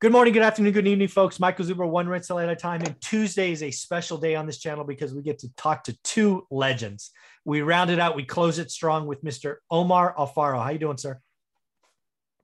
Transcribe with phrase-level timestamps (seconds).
[0.00, 1.38] Good morning, good afternoon, good evening, folks.
[1.38, 2.80] Michael Zuber, one rental at a time.
[2.80, 5.98] And Tuesday is a special day on this channel because we get to talk to
[6.04, 7.10] two legends.
[7.44, 9.56] We round it out, we close it strong with Mr.
[9.70, 10.62] Omar Alfaro.
[10.62, 11.20] How you doing, sir?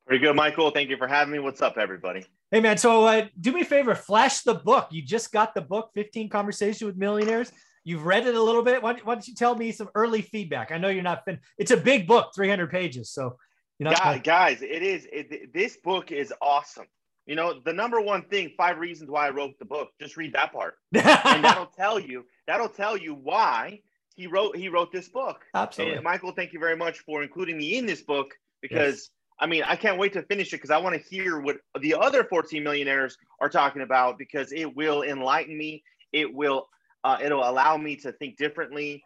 [0.06, 0.70] Pretty good, Michael.
[0.70, 1.38] Thank you for having me.
[1.38, 2.26] What's up, everybody?
[2.50, 2.76] Hey, man.
[2.76, 4.88] So uh, do me a favor, flash the book.
[4.90, 7.50] You just got the book, 15 Conversations with Millionaires.
[7.84, 8.82] You've read it a little bit.
[8.82, 10.72] Why, why don't you tell me some early feedback?
[10.72, 13.12] I know you're not fin- It's a big book, 300 pages.
[13.12, 13.38] So,
[13.78, 15.08] you know, guys, guys, it is.
[15.10, 16.84] It, this book is awesome.
[17.26, 19.90] You know, the number one thing, five reasons why I wrote the book.
[20.00, 22.24] Just read that part, and that'll tell you.
[22.46, 23.80] That'll tell you why
[24.14, 25.44] he wrote he wrote this book.
[25.54, 26.32] Absolutely, and Michael.
[26.32, 28.94] Thank you very much for including me in this book because.
[28.94, 29.10] Yes.
[29.38, 31.92] I mean, I can't wait to finish it because I want to hear what the
[31.92, 35.82] other 14 millionaires are talking about because it will enlighten me.
[36.10, 36.68] It will
[37.04, 39.02] uh, it'll allow me to think differently.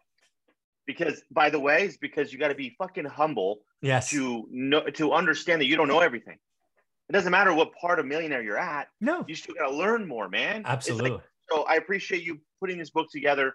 [0.86, 4.10] Because by the way, it's because you got to be fucking humble yes.
[4.10, 6.38] to know to understand that you don't know everything.
[7.10, 8.86] It doesn't matter what part of millionaire you're at.
[9.00, 10.62] No, you still got to learn more, man.
[10.64, 11.10] Absolutely.
[11.10, 13.54] Like, so I appreciate you putting this book together,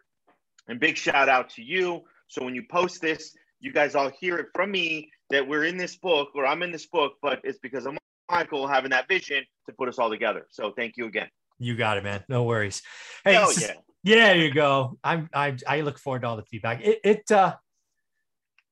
[0.67, 2.02] and big shout out to you.
[2.27, 5.77] So when you post this, you guys all hear it from me that we're in
[5.77, 7.97] this book or I'm in this book, but it's because of
[8.29, 10.45] Michael having that vision to put us all together.
[10.49, 11.29] So thank you again.
[11.57, 12.25] You got it, man.
[12.27, 12.81] No worries.
[13.23, 13.72] Hey, yeah.
[14.03, 14.97] yeah, there you go.
[15.01, 16.81] I'm I I look forward to all the feedback.
[16.83, 17.55] It, it uh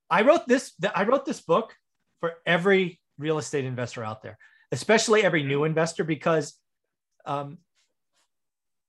[0.10, 1.74] I wrote this I wrote this book
[2.20, 4.38] for every real estate investor out there
[4.74, 6.58] especially every new investor, because
[7.26, 7.60] um,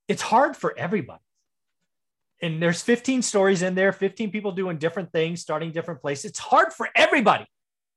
[0.07, 1.21] it's hard for everybody.
[2.41, 6.25] And there's 15 stories in there, 15 people doing different things, starting different places.
[6.25, 7.45] It's hard for everybody.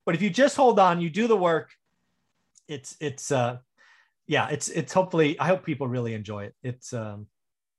[0.07, 1.71] But if you just hold on, you do the work,
[2.69, 3.59] it's it's uh
[4.27, 6.55] yeah, it's it's hopefully I hope people really enjoy it.
[6.63, 7.27] It's um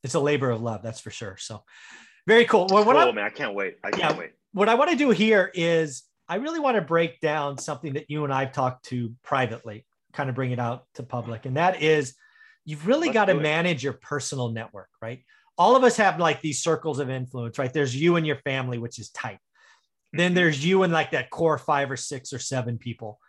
[0.03, 1.37] it's a labor of love, that's for sure.
[1.37, 1.63] So
[2.27, 2.67] very cool.
[2.69, 3.25] Well, what cool, I, man.
[3.25, 3.77] I can't wait.
[3.83, 4.31] I can't yeah, wait.
[4.53, 8.09] What I want to do here is I really want to break down something that
[8.09, 11.45] you and I've talked to privately kind of bring it out to public.
[11.45, 12.15] And that is
[12.65, 15.23] you've really got to manage your personal network, right?
[15.57, 17.73] All of us have like these circles of influence, right?
[17.73, 19.39] There's you and your family, which is tight.
[20.13, 20.35] Then mm-hmm.
[20.35, 23.19] there's you and like that core five or six or seven people.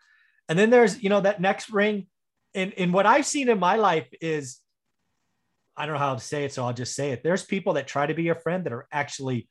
[0.48, 2.06] And then there's, you know, that next ring.
[2.54, 4.58] And, and what I've seen in my life is,
[5.76, 7.22] I don't know how to say it, so I'll just say it.
[7.22, 9.48] There's people that try to be your friend that are actually,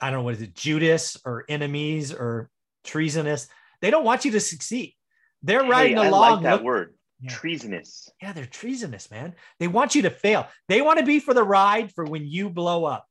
[0.00, 2.50] I don't know, what is it, Judas or enemies or
[2.84, 3.46] treasonous.
[3.80, 4.94] They don't want you to succeed.
[5.42, 6.14] They're hey, riding along.
[6.14, 6.94] I like that look, word.
[7.20, 7.30] Yeah.
[7.30, 8.08] Treasonous.
[8.22, 9.34] Yeah, they're treasonous, man.
[9.58, 10.46] They want you to fail.
[10.68, 13.06] They want to be for the ride for when you blow up.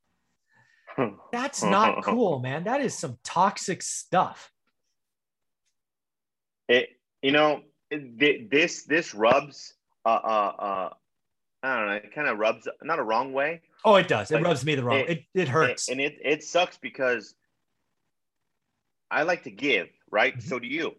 [1.31, 2.63] That's not cool, man.
[2.63, 4.51] That is some toxic stuff.
[6.69, 6.89] It,
[7.21, 9.73] you know, it, this this rubs.
[10.05, 10.89] Uh, uh, uh,
[11.63, 11.93] I don't know.
[11.93, 13.61] It kind of rubs, not a wrong way.
[13.83, 14.31] Oh, it does.
[14.31, 14.99] It rubs me the wrong.
[14.99, 17.35] It it, it hurts, and it it sucks because
[19.09, 20.37] I like to give, right?
[20.37, 20.47] Mm-hmm.
[20.47, 20.95] So do you.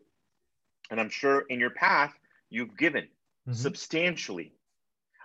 [0.91, 2.13] And I'm sure in your path,
[2.51, 3.53] you've given mm-hmm.
[3.53, 4.53] substantially.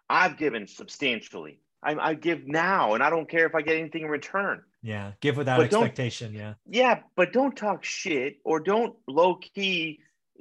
[0.09, 1.59] I've given substantially.
[1.81, 4.63] I, I, give now, and I don't care if I get anything in return.
[4.81, 6.33] Yeah, give without but expectation.
[6.33, 6.53] Yeah.
[6.69, 9.99] Yeah, but don't talk shit or don't low key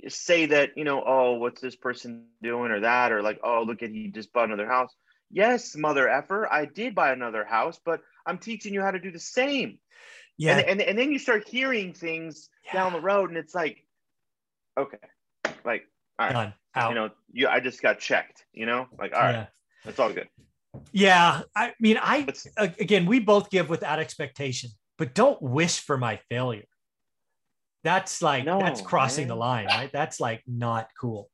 [0.09, 3.83] say that, you know, oh, what's this person doing or that, or like, oh, look
[3.83, 4.95] at he just bought another house.
[5.31, 9.11] Yes, mother effer, I did buy another house, but I'm teaching you how to do
[9.11, 9.79] the same.
[10.37, 10.59] Yeah.
[10.59, 12.75] And, and, and then you start hearing things yeah.
[12.75, 13.85] down the road, and it's like,
[14.79, 14.99] okay,
[15.65, 15.85] like,
[16.19, 16.55] all right, Done.
[16.75, 16.89] Out.
[16.91, 19.47] you know, you, I just got checked, you know, like, all right, yeah.
[19.85, 20.29] that's all good.
[20.93, 21.43] Yeah.
[21.55, 26.65] I mean, I, again, we both give without expectation, but don't wish for my failure.
[27.85, 29.29] That's like, no, that's crossing man.
[29.29, 29.91] the line, right?
[29.93, 31.29] That's like not cool.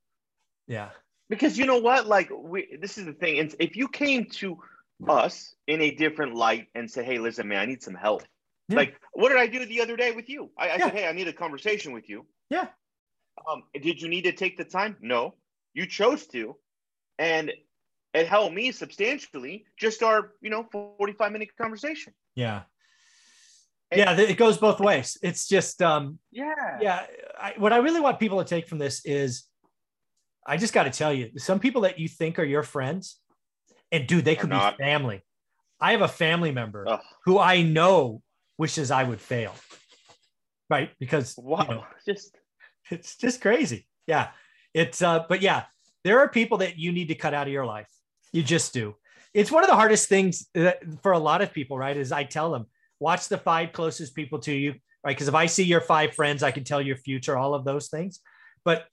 [0.67, 0.91] Yeah.
[1.29, 2.07] Because you know what?
[2.07, 3.39] Like, we, this is the thing.
[3.39, 4.59] And if you came to
[5.07, 8.23] us in a different light and say, hey, listen, man, I need some help.
[8.69, 8.77] Yeah.
[8.77, 10.51] Like, what did I do the other day with you?
[10.57, 10.85] I, I yeah.
[10.87, 12.27] said, hey, I need a conversation with you.
[12.49, 12.69] Yeah.
[13.51, 14.97] Um, did you need to take the time?
[15.01, 15.35] No,
[15.75, 16.57] you chose to,
[17.19, 17.53] and
[18.15, 19.65] it helped me substantially.
[19.79, 22.15] Just our, you know, forty-five minute conversation.
[22.35, 22.63] Yeah,
[23.91, 25.17] and, yeah, it goes both ways.
[25.23, 27.07] It's just, um, yeah, yeah.
[27.41, 29.45] I, what I really want people to take from this is,
[30.47, 33.19] I just got to tell you, some people that you think are your friends,
[33.91, 35.23] and dude, they could be family.
[35.81, 37.01] I have a family member Ugh.
[37.25, 38.23] who I know
[38.59, 39.55] wishes I would fail,
[40.69, 40.91] right?
[40.99, 42.37] Because wow, you know, just
[42.91, 43.87] it's just crazy.
[44.07, 44.29] Yeah.
[44.75, 45.65] It's uh, but yeah,
[46.05, 47.89] there are people that you need to cut out of your life.
[48.33, 48.95] You just do.
[49.35, 51.97] It's one of the hardest things that, for a lot of people, right?
[51.97, 52.67] Is I tell them,
[52.99, 54.73] watch the five closest people to you,
[55.05, 55.17] right?
[55.17, 57.89] Because if I see your five friends, I can tell your future, all of those
[57.89, 58.21] things.
[58.65, 58.87] But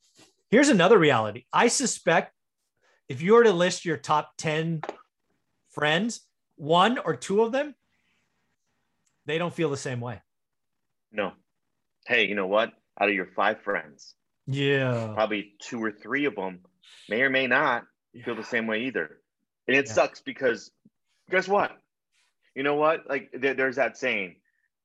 [0.50, 1.46] here's another reality.
[1.52, 2.34] I suspect
[3.08, 4.82] if you were to list your top 10
[5.72, 6.22] friends,
[6.56, 7.76] one or two of them,
[9.26, 10.22] they don't feel the same way.
[11.12, 11.34] No.
[12.08, 12.74] Hey, you know what?
[13.00, 14.16] Out of your five friends,
[14.48, 15.12] Yeah.
[15.14, 16.60] Probably two or three of them
[17.10, 17.86] may or may not
[18.24, 19.18] feel the same way either.
[19.68, 19.94] And it yeah.
[19.94, 20.72] sucks because
[21.30, 21.72] guess what?
[22.54, 23.10] You know what?
[23.10, 24.38] Like there, there's that saying,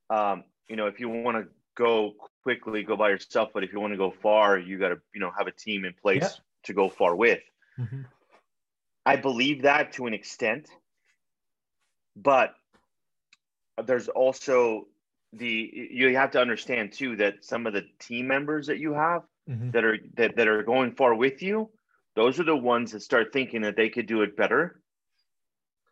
[0.09, 3.51] um, you know, if you want to go quickly, go by yourself.
[3.53, 5.85] But if you want to go far, you got to, you know, have a team
[5.85, 6.29] in place yeah.
[6.65, 7.43] to go far with.
[7.79, 8.03] Mm-hmm.
[9.07, 10.69] I believe that to an extent,
[12.17, 12.55] but
[13.83, 14.87] there's also
[15.33, 19.23] the you have to understand too that some of the team members that you have
[19.49, 19.71] mm-hmm.
[19.71, 21.71] that are that, that are going far with you
[22.17, 24.81] those are the ones that start thinking that they could do it better.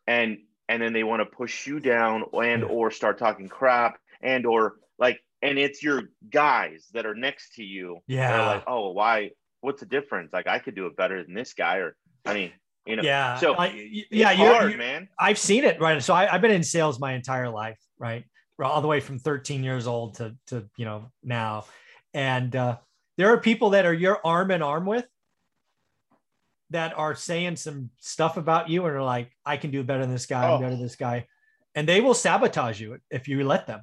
[0.06, 0.38] And
[0.68, 4.74] and then they want to push you down and or start talking crap and or
[4.98, 7.98] like and it's your guys that are next to you.
[8.06, 8.46] Yeah.
[8.46, 9.30] like oh why
[9.60, 10.32] what's the difference?
[10.32, 12.52] Like i could do it better than this guy or i mean
[12.86, 13.02] you know.
[13.02, 13.38] Yeah.
[13.38, 13.66] So I,
[14.10, 15.08] yeah you're, hard, you're, man.
[15.18, 16.02] I've seen it right?
[16.02, 18.24] So I, i've been in sales my entire life right
[18.64, 21.64] all the way from 13 years old to to you know now
[22.14, 22.76] and uh,
[23.16, 25.06] there are people that are your arm in arm with
[26.70, 30.12] that are saying some stuff about you and are like, I can do better than
[30.12, 30.54] this guy, oh.
[30.54, 31.26] I'm better than this guy.
[31.74, 33.82] And they will sabotage you if you let them.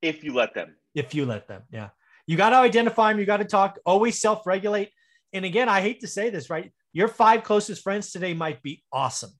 [0.00, 0.76] If you let them.
[0.94, 1.62] If you let them.
[1.70, 1.88] Yeah.
[2.26, 3.18] You got to identify them.
[3.18, 4.90] You got to talk, always self regulate.
[5.32, 6.72] And again, I hate to say this, right?
[6.92, 9.32] Your five closest friends today might be awesome.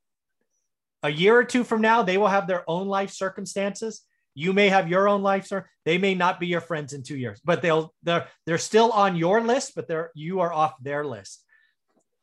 [1.03, 4.03] A year or two from now, they will have their own life circumstances
[4.39, 5.67] you may have your own life, sir.
[5.85, 9.17] They may not be your friends in two years, but they'll they're they're still on
[9.17, 11.43] your list, but they're you are off their list.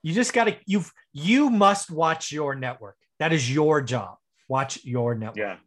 [0.02, 2.96] You just got to you've you must watch your network.
[3.20, 4.16] That is your job.
[4.48, 5.36] Watch your network.
[5.36, 5.58] Yeah.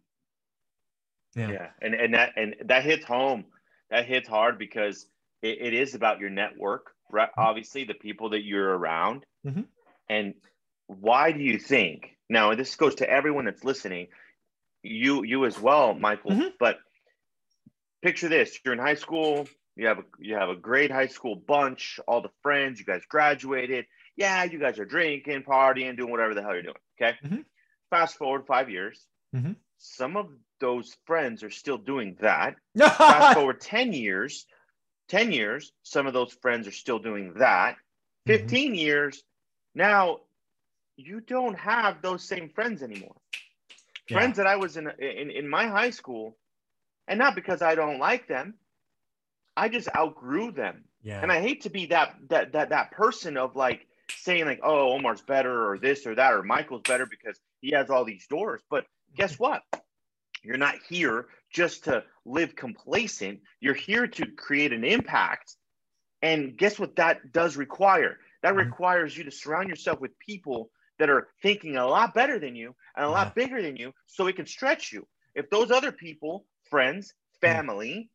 [1.37, 1.51] Yeah.
[1.51, 1.67] Yeah.
[1.83, 3.45] And and that and that hits home.
[3.91, 5.07] That hits hard because
[5.43, 7.29] it, it is about your network, right?
[7.29, 7.41] Mm-hmm.
[7.41, 9.27] Obviously, the people that you're around.
[9.47, 9.63] Mm-hmm.
[10.09, 10.33] And
[10.87, 14.09] why do you think now this goes to everyone that's listening?
[14.83, 16.33] you you as well, Michael.
[16.33, 16.49] Mm-hmm.
[16.59, 16.79] But
[18.03, 19.49] picture this: you're in high school.
[19.77, 22.79] You have a you have a great high school bunch, all the friends.
[22.79, 23.87] You guys graduated.
[24.17, 26.75] Yeah, you guys are drinking, partying, doing whatever the hell you're doing.
[27.01, 27.17] Okay.
[27.25, 27.41] Mm-hmm.
[27.91, 29.07] Fast forward five years.
[29.35, 29.53] Mm-hmm.
[29.79, 30.27] Some of
[30.61, 32.57] those friends are still doing that.
[32.77, 34.47] Fast forward ten years.
[35.09, 37.77] 10 years, some of those friends are still doing that.
[38.29, 38.43] Mm-hmm.
[38.43, 39.23] 15 years,
[39.75, 40.19] now
[40.99, 43.15] you don't have those same friends anymore
[44.09, 46.37] friends that I was in, in in my high school,
[47.07, 48.55] and not because I don't like them,
[49.57, 50.85] I just outgrew them.
[51.03, 51.21] Yeah.
[51.23, 54.93] And I hate to be that that that that person of like saying like, oh,
[54.93, 58.63] Omar's better or this or that or Michael's better because he has all these doors.
[58.71, 58.87] But
[59.17, 59.63] guess what?
[60.43, 63.41] You're not here just to live complacent.
[63.61, 65.57] You're here to create an impact.
[66.23, 68.19] And guess what that does require?
[68.43, 68.59] That mm-hmm.
[68.59, 72.75] requires you to surround yourself with people that are thinking a lot better than you
[72.97, 75.07] and a lot bigger than you so it can stretch you.
[75.35, 78.11] If those other people, friends, family,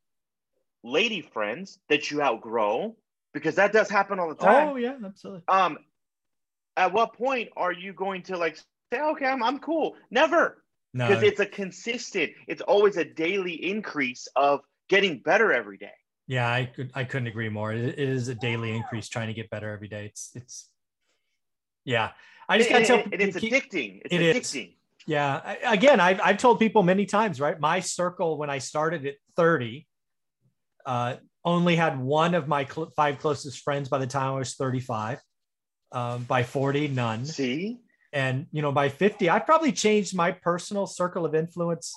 [0.84, 2.96] lady friends that you outgrow,
[3.34, 4.70] because that does happen all the time.
[4.70, 5.44] Oh yeah, absolutely.
[5.48, 5.78] Um,
[6.76, 8.58] at what point are you going to like
[8.92, 9.96] say, okay, I'm I'm cool?
[10.12, 10.64] Never.
[10.94, 11.08] No.
[11.08, 15.94] Because it's a consistent, it's always a daily increase of getting better every day.
[16.28, 17.74] Yeah, I could I couldn't agree more.
[17.74, 20.06] it is a daily increase trying to get better every day.
[20.06, 20.70] It's it's
[21.84, 22.12] yeah.
[22.54, 24.02] I just got to tell it's keep, addicting.
[24.06, 24.68] It's it addicting.
[24.68, 24.74] Is.
[25.08, 25.42] Yeah.
[25.44, 27.60] I, again, I've, I've told people many times, right?
[27.60, 29.88] My circle, when I started at 30,
[30.86, 34.54] uh, only had one of my cl- five closest friends by the time I was
[34.54, 35.20] 35.
[35.92, 37.26] Um, by 40, none.
[37.26, 37.80] See?
[38.12, 41.96] And, you know, by 50, I've probably changed my personal circle of influence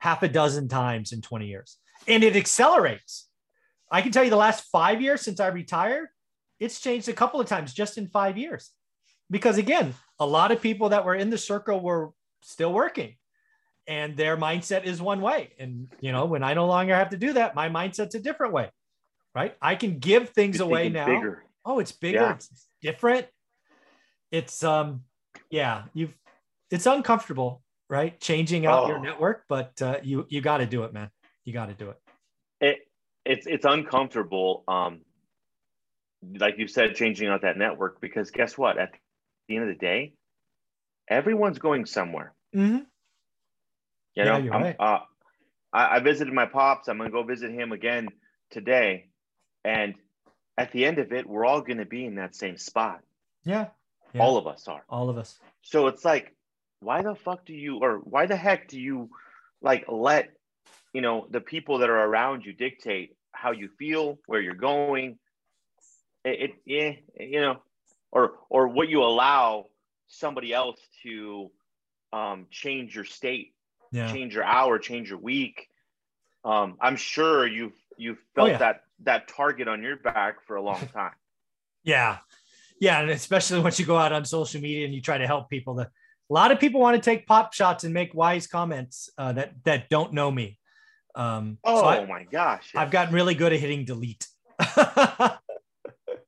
[0.00, 1.78] half a dozen times in 20 years.
[2.06, 3.30] And it accelerates.
[3.90, 6.08] I can tell you the last five years since I retired,
[6.60, 8.70] it's changed a couple of times just in five years
[9.32, 12.10] because again a lot of people that were in the circle were
[12.42, 13.16] still working
[13.88, 17.16] and their mindset is one way and you know when i no longer have to
[17.16, 18.70] do that my mindset's a different way
[19.34, 21.44] right i can give things You're away now bigger.
[21.64, 22.34] oh it's bigger yeah.
[22.34, 23.26] it's different
[24.30, 25.02] it's um
[25.50, 26.16] yeah you've
[26.70, 28.88] it's uncomfortable right changing out oh.
[28.88, 31.10] your network but uh, you you got to do it man
[31.44, 31.98] you got to do it.
[32.60, 32.78] it
[33.24, 35.00] it's it's uncomfortable um
[36.38, 38.90] like you said changing out that network because guess what at
[39.52, 40.14] the end of the day,
[41.08, 42.32] everyone's going somewhere.
[42.54, 42.78] Mm-hmm.
[44.14, 44.76] You know, yeah, right.
[44.78, 45.00] uh,
[45.72, 46.88] I, I visited my pops.
[46.88, 48.08] I'm going to go visit him again
[48.50, 49.08] today.
[49.64, 49.94] And
[50.56, 53.00] at the end of it, we're all going to be in that same spot.
[53.44, 53.68] Yeah.
[54.14, 54.22] yeah.
[54.22, 54.84] All of us are.
[54.88, 55.38] All of us.
[55.62, 56.34] So it's like,
[56.80, 59.10] why the fuck do you, or why the heck do you
[59.60, 60.30] like let,
[60.92, 65.18] you know, the people that are around you dictate how you feel, where you're going?
[66.24, 67.62] It, it yeah, you know,
[68.12, 69.66] or or what you allow
[70.06, 71.50] somebody else to
[72.12, 73.54] um, change your state,
[73.90, 74.12] yeah.
[74.12, 75.66] change your hour, change your week.
[76.44, 78.58] Um, I'm sure you've you've felt Oh, yeah.
[78.58, 81.12] that that target on your back for a long time.
[81.82, 82.18] Yeah.
[82.80, 83.00] Yeah.
[83.00, 85.74] And especially once you go out on social media and you try to help people,
[85.74, 85.90] the, a
[86.32, 89.88] lot of people want to take pop shots and make wise comments uh, that, that
[89.88, 90.58] don't know me.
[91.14, 92.72] Um, Oh so I, my gosh.
[92.74, 94.26] I've gotten really good at hitting delete.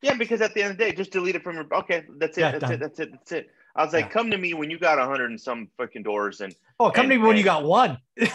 [0.04, 1.66] Yeah, because at the end of the day, just delete it from your.
[1.72, 2.42] Okay, that's it.
[2.42, 2.72] Yeah, that's done.
[2.74, 2.80] it.
[2.80, 3.10] That's it.
[3.12, 3.48] That's it.
[3.74, 4.10] I was like, Yeah.
[4.10, 7.08] come to me when you got a hundred and some fucking doors, and oh, come
[7.08, 7.98] to me when you got one.
[8.16, 8.28] yeah,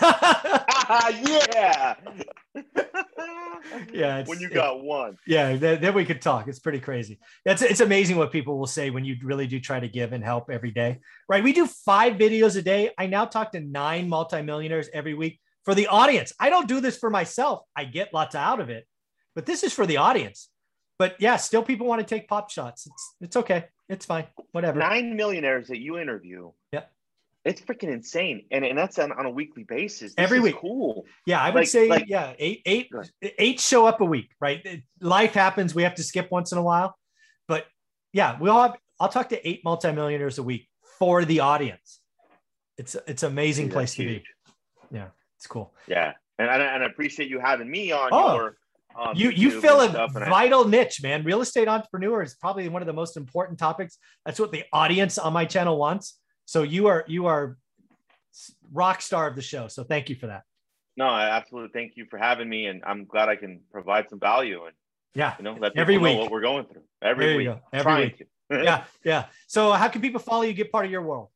[3.94, 5.18] Yeah, it's- when you got one.
[5.28, 6.48] yeah, then, then we could talk.
[6.48, 7.20] It's pretty crazy.
[7.46, 10.24] It's it's amazing what people will say when you really do try to give and
[10.24, 11.00] help every day.
[11.28, 11.44] Right?
[11.44, 12.92] We do five videos a day.
[12.98, 16.34] I now talk to nine multimillionaires every week for the audience.
[16.40, 17.62] I don't do this for myself.
[17.76, 18.88] I get lots out of it,
[19.36, 20.50] but this is for the audience.
[21.00, 22.86] But yeah, still people want to take pop shots.
[22.86, 23.66] It's it's okay.
[23.88, 24.28] It's fine.
[24.52, 24.78] Whatever.
[24.78, 26.52] Nine millionaires that you interview.
[26.74, 26.84] Yeah.
[27.46, 30.14] It's freaking insane, and and that's on, on a weekly basis.
[30.14, 30.58] This Every is week.
[30.58, 31.06] cool.
[31.26, 32.92] Yeah, I would Like- say like- yeah, eight eight
[33.40, 34.84] eight show up a week, right?
[35.00, 35.74] Life happens.
[35.74, 36.98] We have to skip once in a while,
[37.48, 37.66] but
[38.12, 38.76] yeah, we all have.
[39.00, 40.68] I'll talk to eight multimillionaires a week
[41.00, 42.02] for the audience.
[42.78, 44.24] It's it's an amazing place that's to be.
[44.92, 45.74] Yeah, it's cool.
[45.88, 48.58] Yeah, and and I, and I appreciate you having me on Oh, your.
[49.16, 51.24] You you fill a and I- vital niche, man.
[51.24, 53.98] Real estate entrepreneur is probably one of the most important topics.
[54.26, 56.20] That's what the audience on my channel wants.
[56.46, 57.58] So you are you are
[58.74, 59.68] rock star of the show.
[59.68, 60.44] So thank you for that.
[60.98, 64.20] No, I absolutely thank you for having me, and I'm glad I can provide some
[64.20, 64.76] value and
[65.14, 65.36] Yeah.
[65.38, 66.18] you know let Every know week.
[66.20, 67.48] what we're going through every There week.
[67.48, 67.60] go.
[67.72, 68.18] Every Trying week.
[68.18, 68.26] to.
[68.64, 68.84] Yeah.
[69.06, 69.26] Yeah.
[69.48, 71.30] So how can people follow you, get part of your world?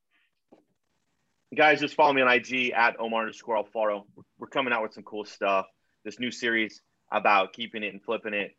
[1.55, 4.05] guys, just follow me on IG at Omar underscore Alfaro.
[4.39, 5.67] We're coming out with some cool stuff.
[6.03, 6.81] This new series
[7.13, 8.51] about keeping it and flipping it.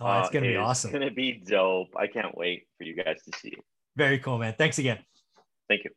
[0.00, 0.92] Oh, it's uh, gonna be awesome.
[0.92, 1.88] Gonna be dope.
[1.96, 3.64] I can't wait for you guys to see it.
[3.96, 4.54] Very cool, man.
[4.56, 4.98] Thanks again.
[5.68, 5.90] Thank you.